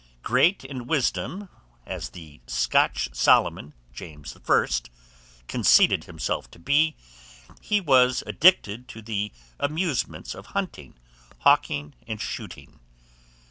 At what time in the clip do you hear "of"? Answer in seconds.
10.33-10.47